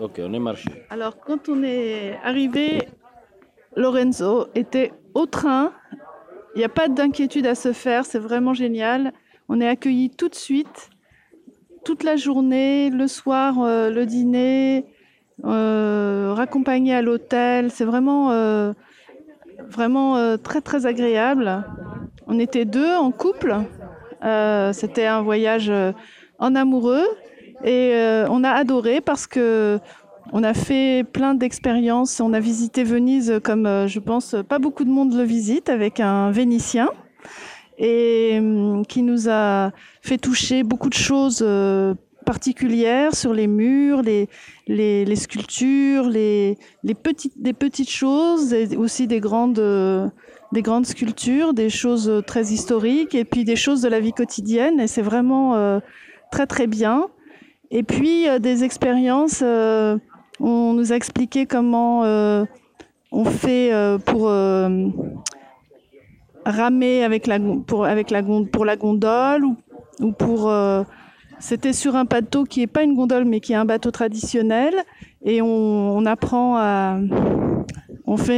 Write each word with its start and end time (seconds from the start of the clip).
Ok, 0.00 0.20
on 0.24 0.32
est 0.32 0.38
marché. 0.38 0.70
Alors, 0.90 1.18
quand 1.18 1.48
on 1.48 1.62
est 1.62 2.18
arrivé, 2.22 2.88
Lorenzo 3.76 4.48
était 4.54 4.92
au 5.14 5.26
train. 5.26 5.72
Il 6.54 6.58
n'y 6.58 6.64
a 6.64 6.68
pas 6.68 6.88
d'inquiétude 6.88 7.46
à 7.46 7.54
se 7.54 7.72
faire, 7.72 8.04
c'est 8.04 8.18
vraiment 8.18 8.54
génial. 8.54 9.12
On 9.48 9.60
est 9.60 9.68
accueillis 9.68 10.10
tout 10.10 10.28
de 10.28 10.34
suite, 10.34 10.90
toute 11.84 12.02
la 12.02 12.16
journée, 12.16 12.90
le 12.90 13.06
soir, 13.06 13.60
euh, 13.60 13.90
le 13.90 14.06
dîner, 14.06 14.84
euh, 15.44 16.32
raccompagné 16.34 16.94
à 16.94 17.02
l'hôtel. 17.02 17.70
C'est 17.70 17.84
vraiment, 17.84 18.32
euh, 18.32 18.72
vraiment 19.68 20.16
euh, 20.16 20.36
très 20.36 20.60
très 20.60 20.86
agréable. 20.86 21.64
On 22.26 22.38
était 22.38 22.64
deux 22.64 22.94
en 22.94 23.10
couple. 23.10 23.56
C'était 24.72 25.06
un 25.06 25.22
voyage 25.22 25.72
en 26.40 26.54
amoureux 26.56 27.06
et 27.64 27.92
euh, 27.94 28.26
on 28.30 28.44
a 28.44 28.50
adoré 28.50 29.00
parce 29.00 29.26
que 29.26 29.78
on 30.32 30.42
a 30.42 30.54
fait 30.54 31.04
plein 31.10 31.34
d'expériences. 31.34 32.20
On 32.20 32.32
a 32.32 32.40
visité 32.40 32.84
Venise 32.84 33.40
comme 33.42 33.66
euh, 33.66 33.86
je 33.86 33.98
pense 33.98 34.36
pas 34.48 34.58
beaucoup 34.58 34.84
de 34.84 34.90
monde 34.90 35.14
le 35.14 35.22
visite 35.22 35.68
avec 35.68 36.00
un 36.00 36.30
Vénitien 36.30 36.88
et 37.78 38.36
hum, 38.38 38.84
qui 38.86 39.02
nous 39.02 39.28
a 39.28 39.70
fait 40.02 40.18
toucher 40.18 40.62
beaucoup 40.62 40.88
de 40.88 40.94
choses 40.94 41.42
euh, 41.42 41.94
particulières 42.26 43.14
sur 43.14 43.32
les 43.32 43.46
murs, 43.46 44.02
les, 44.02 44.28
les, 44.66 45.04
les 45.04 45.16
sculptures, 45.16 46.08
les, 46.08 46.58
les 46.82 46.94
petites, 46.94 47.40
des 47.40 47.54
petites 47.54 47.90
choses, 47.90 48.52
et 48.52 48.76
aussi 48.76 49.06
des 49.06 49.20
grandes, 49.20 49.58
euh, 49.58 50.08
des 50.52 50.60
grandes 50.60 50.84
sculptures, 50.84 51.54
des 51.54 51.70
choses 51.70 52.22
très 52.26 52.46
historiques, 52.48 53.14
et 53.14 53.24
puis 53.24 53.44
des 53.44 53.56
choses 53.56 53.80
de 53.80 53.88
la 53.88 54.00
vie 54.00 54.12
quotidienne. 54.12 54.78
Et 54.78 54.88
c'est 54.88 55.02
vraiment 55.02 55.54
euh, 55.54 55.80
très 56.30 56.46
très 56.46 56.66
bien. 56.66 57.06
Et 57.70 57.82
puis 57.82 58.28
euh, 58.28 58.38
des 58.38 58.64
expériences. 58.64 59.42
euh, 59.42 59.98
on 60.40 60.72
nous 60.72 60.92
a 60.92 60.96
expliqué 60.96 61.46
comment 61.46 62.04
euh, 62.04 62.44
on 63.10 63.24
fait 63.24 63.72
pour 64.06 64.30
ramer 66.44 67.02
avec 67.02 67.26
la, 67.26 67.40
pour, 67.66 67.84
la, 67.84 68.76
gondole 68.76 69.44
c'était 71.40 71.72
sur 71.72 71.96
un 71.96 72.04
bateau 72.04 72.44
qui 72.44 72.60
n'est 72.60 72.68
pas 72.68 72.84
une 72.84 72.94
gondole 72.94 73.24
mais 73.24 73.40
qui 73.40 73.52
est 73.52 73.56
un 73.56 73.64
bateau 73.64 73.90
traditionnel 73.90 74.74
et 75.24 75.42
on, 75.42 76.06
apprend 76.06 76.56
à... 76.56 76.98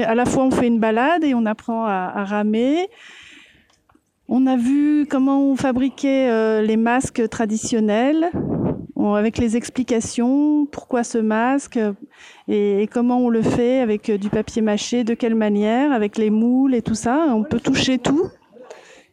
À 0.06 0.14
la 0.14 0.24
fois 0.24 0.44
on 0.44 0.50
fait 0.50 0.68
une 0.68 0.80
balade 0.80 1.22
et 1.22 1.34
on 1.34 1.44
apprend 1.44 1.84
à, 1.84 2.24
ramer. 2.24 2.88
On 4.26 4.46
a 4.46 4.56
vu 4.56 5.06
comment 5.06 5.42
on 5.42 5.56
fabriquait 5.56 6.62
les 6.62 6.78
masques 6.78 7.28
traditionnels 7.28 8.30
avec 9.08 9.38
les 9.38 9.56
explications, 9.56 10.66
pourquoi 10.66 11.04
ce 11.04 11.18
masque 11.18 11.76
euh, 11.76 11.92
et, 12.48 12.86
comment 12.92 13.18
on 13.18 13.28
le 13.30 13.42
fait 13.42 13.80
avec 13.80 14.10
euh, 14.10 14.18
du 14.18 14.28
papier 14.28 14.62
mâché, 14.62 15.04
de 15.04 15.14
quelle 15.14 15.34
manière, 15.34 15.92
avec 15.92 16.18
les 16.18 16.30
moules 16.30 16.74
et 16.74 16.82
tout 16.82 16.94
ça. 16.94 17.26
On 17.30 17.42
peut 17.42 17.60
toucher 17.60 17.98
tout. 17.98 18.26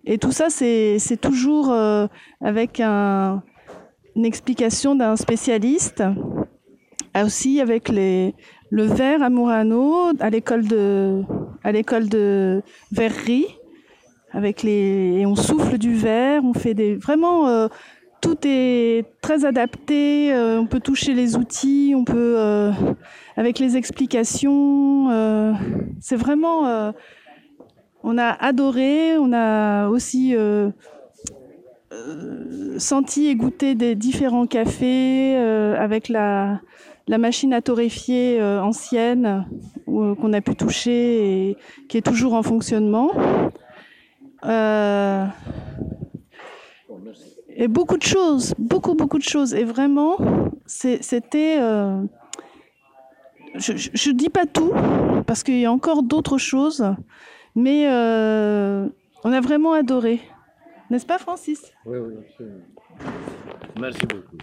Et 0.05 0.17
tout 0.17 0.31
ça, 0.31 0.49
c'est 0.49 0.97
toujours 1.21 1.71
euh, 1.71 2.07
avec 2.41 2.79
un- 2.79 3.43
une 4.15 4.25
explication 4.25 4.95
d'un 4.95 5.15
spécialiste. 5.15 6.03
Ah, 7.13 7.25
Aussi 7.25 7.61
avec 7.61 7.89
le 7.89 8.83
verre 8.83 9.21
à 9.23 9.29
Murano 9.29 10.11
à 10.19 10.29
l'école 10.29 10.65
de, 10.67 12.61
verrerie. 12.91 13.47
Avec 14.33 14.61
les, 14.61 15.19
et 15.21 15.25
on 15.25 15.35
souffle 15.35 15.77
du 15.77 15.93
verre, 15.93 16.43
on 16.43 16.53
fait 16.53 16.73
des 16.73 16.95
vraiment 16.95 17.69
tout 18.27 18.37
est 18.45 19.05
très 19.21 19.45
adapté. 19.45 20.33
euh, 20.33 20.59
on 20.59 20.65
peut 20.65 20.81
toucher 20.81 21.13
les 21.13 21.37
outils, 21.37 21.93
on 21.95 22.03
peut 22.03 22.35
euh, 22.37 22.71
avec 23.37 23.57
les 23.57 23.77
explications. 23.77 25.09
euh, 25.11 25.53
c'est 26.01 26.17
vraiment, 26.17 26.93
on 28.03 28.17
a 28.17 28.27
adoré. 28.27 29.17
On 29.17 29.31
a 29.31 29.87
aussi 29.87 30.35
senti 32.77 33.27
et 33.27 33.35
goûté 33.35 33.75
des 33.75 33.95
différents 33.95 34.45
cafés 34.45 35.37
avec 35.37 36.09
la 36.09 36.59
la 37.09 37.17
machine 37.17 37.53
à 37.53 37.61
torréfier 37.61 38.41
ancienne 38.41 39.45
qu'on 39.85 40.33
a 40.33 40.41
pu 40.41 40.55
toucher 40.55 41.49
et 41.49 41.57
qui 41.87 41.97
est 41.97 42.01
toujours 42.01 42.33
en 42.33 42.43
fonctionnement. 42.43 43.11
Et 47.59 47.67
beaucoup 47.67 47.97
de 47.97 48.03
choses, 48.03 48.53
beaucoup, 48.59 48.93
beaucoup 48.93 49.17
de 49.17 49.23
choses. 49.23 49.55
Et 49.55 49.63
vraiment, 49.63 50.15
c'était... 50.67 51.57
euh, 51.59 52.03
je 53.55 53.71
ne 53.73 54.13
dis 54.13 54.29
pas 54.29 54.45
tout, 54.45 54.71
parce 55.25 55.41
qu'il 55.41 55.59
y 55.59 55.65
a 55.65 55.71
encore 55.71 56.03
d'autres 56.03 56.37
choses, 56.37 56.85
mais 57.55 57.87
euh, 57.89 58.87
on 59.23 59.31
a 59.31 59.41
vraiment 59.41 59.73
adoré. 59.73 60.21
N'est-ce 60.91 61.05
pas, 61.07 61.17
Francis? 61.17 61.73
Oui, 61.85 61.97
oui, 61.97 62.13
absolument. 62.29 62.57
Merci 63.79 64.05
beaucoup. 64.05 64.37